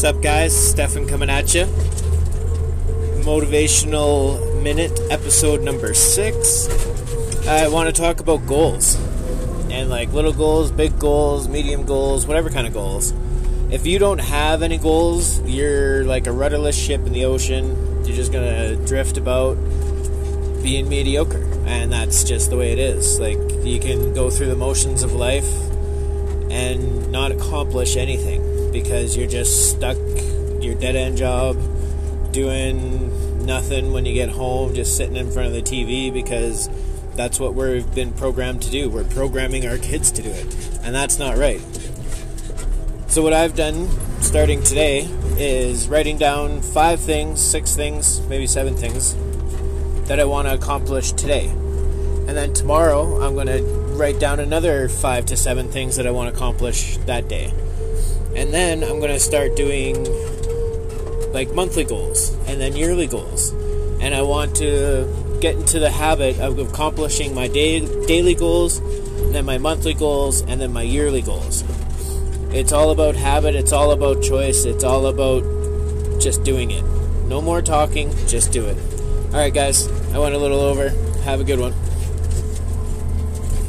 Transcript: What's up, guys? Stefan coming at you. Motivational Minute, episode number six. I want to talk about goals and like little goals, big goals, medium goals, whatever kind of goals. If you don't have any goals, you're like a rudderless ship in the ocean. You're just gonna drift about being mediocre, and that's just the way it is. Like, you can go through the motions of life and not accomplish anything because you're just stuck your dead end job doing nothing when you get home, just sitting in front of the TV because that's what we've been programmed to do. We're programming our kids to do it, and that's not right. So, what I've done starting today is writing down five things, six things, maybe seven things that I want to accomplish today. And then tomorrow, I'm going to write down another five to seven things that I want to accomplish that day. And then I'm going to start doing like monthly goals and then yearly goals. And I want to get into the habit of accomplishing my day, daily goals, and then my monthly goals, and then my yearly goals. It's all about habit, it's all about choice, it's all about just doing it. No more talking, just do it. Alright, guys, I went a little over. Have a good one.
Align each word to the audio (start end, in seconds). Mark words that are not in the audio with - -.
What's 0.00 0.16
up, 0.16 0.22
guys? 0.22 0.70
Stefan 0.70 1.06
coming 1.06 1.28
at 1.28 1.52
you. 1.52 1.66
Motivational 3.22 4.62
Minute, 4.62 4.98
episode 5.10 5.60
number 5.60 5.92
six. 5.92 6.70
I 7.46 7.68
want 7.68 7.94
to 7.94 8.00
talk 8.00 8.20
about 8.20 8.46
goals 8.46 8.94
and 9.70 9.90
like 9.90 10.10
little 10.14 10.32
goals, 10.32 10.70
big 10.70 10.98
goals, 10.98 11.48
medium 11.48 11.84
goals, 11.84 12.26
whatever 12.26 12.48
kind 12.48 12.66
of 12.66 12.72
goals. 12.72 13.12
If 13.70 13.86
you 13.86 13.98
don't 13.98 14.20
have 14.20 14.62
any 14.62 14.78
goals, 14.78 15.38
you're 15.42 16.02
like 16.04 16.26
a 16.26 16.32
rudderless 16.32 16.78
ship 16.78 17.04
in 17.06 17.12
the 17.12 17.26
ocean. 17.26 18.02
You're 18.06 18.16
just 18.16 18.32
gonna 18.32 18.76
drift 18.86 19.18
about 19.18 19.56
being 20.62 20.88
mediocre, 20.88 21.44
and 21.66 21.92
that's 21.92 22.24
just 22.24 22.48
the 22.48 22.56
way 22.56 22.72
it 22.72 22.78
is. 22.78 23.20
Like, 23.20 23.36
you 23.62 23.78
can 23.78 24.14
go 24.14 24.30
through 24.30 24.48
the 24.48 24.56
motions 24.56 25.02
of 25.02 25.12
life 25.12 25.52
and 26.50 27.12
not 27.12 27.32
accomplish 27.32 27.98
anything 27.98 28.59
because 28.72 29.16
you're 29.16 29.28
just 29.28 29.70
stuck 29.70 29.96
your 30.60 30.74
dead 30.74 30.96
end 30.96 31.16
job 31.16 31.56
doing 32.32 33.44
nothing 33.44 33.92
when 33.92 34.06
you 34.06 34.14
get 34.14 34.28
home, 34.28 34.74
just 34.74 34.96
sitting 34.96 35.16
in 35.16 35.30
front 35.30 35.48
of 35.48 35.54
the 35.54 35.62
TV 35.62 36.12
because 36.12 36.68
that's 37.16 37.40
what 37.40 37.54
we've 37.54 37.94
been 37.94 38.12
programmed 38.12 38.62
to 38.62 38.70
do. 38.70 38.88
We're 38.88 39.04
programming 39.04 39.66
our 39.66 39.78
kids 39.78 40.10
to 40.12 40.22
do 40.22 40.30
it, 40.30 40.54
and 40.82 40.94
that's 40.94 41.18
not 41.18 41.36
right. 41.36 41.60
So, 43.08 43.22
what 43.22 43.32
I've 43.32 43.56
done 43.56 43.88
starting 44.20 44.62
today 44.62 45.08
is 45.36 45.88
writing 45.88 46.16
down 46.16 46.62
five 46.62 47.00
things, 47.00 47.40
six 47.40 47.74
things, 47.74 48.20
maybe 48.28 48.46
seven 48.46 48.76
things 48.76 49.16
that 50.06 50.20
I 50.20 50.24
want 50.24 50.48
to 50.48 50.54
accomplish 50.54 51.12
today. 51.12 51.48
And 51.48 52.36
then 52.36 52.52
tomorrow, 52.52 53.20
I'm 53.20 53.34
going 53.34 53.48
to 53.48 53.62
write 53.94 54.20
down 54.20 54.38
another 54.38 54.88
five 54.88 55.26
to 55.26 55.36
seven 55.36 55.68
things 55.68 55.96
that 55.96 56.06
I 56.06 56.10
want 56.10 56.30
to 56.30 56.36
accomplish 56.36 56.96
that 56.98 57.28
day. 57.28 57.52
And 58.34 58.52
then 58.52 58.82
I'm 58.82 58.98
going 58.98 59.12
to 59.12 59.20
start 59.20 59.56
doing 59.56 60.04
like 61.32 61.52
monthly 61.54 61.84
goals 61.84 62.34
and 62.46 62.60
then 62.60 62.76
yearly 62.76 63.06
goals. 63.06 63.50
And 64.00 64.14
I 64.14 64.22
want 64.22 64.56
to 64.56 65.38
get 65.40 65.56
into 65.56 65.78
the 65.78 65.90
habit 65.90 66.38
of 66.38 66.58
accomplishing 66.58 67.34
my 67.34 67.48
day, 67.48 67.80
daily 68.06 68.34
goals, 68.34 68.78
and 68.78 69.34
then 69.34 69.44
my 69.44 69.58
monthly 69.58 69.94
goals, 69.94 70.42
and 70.42 70.60
then 70.60 70.72
my 70.72 70.82
yearly 70.82 71.22
goals. 71.22 71.64
It's 72.52 72.72
all 72.72 72.90
about 72.90 73.14
habit, 73.14 73.54
it's 73.54 73.72
all 73.72 73.92
about 73.92 74.22
choice, 74.22 74.64
it's 74.64 74.84
all 74.84 75.06
about 75.06 75.42
just 76.20 76.42
doing 76.42 76.70
it. 76.70 76.84
No 77.26 77.40
more 77.40 77.62
talking, 77.62 78.10
just 78.26 78.52
do 78.52 78.66
it. 78.66 78.76
Alright, 79.26 79.54
guys, 79.54 79.86
I 80.12 80.18
went 80.18 80.34
a 80.34 80.38
little 80.38 80.60
over. 80.60 80.88
Have 81.24 81.40
a 81.40 81.44
good 81.44 81.60
one. 81.60 81.72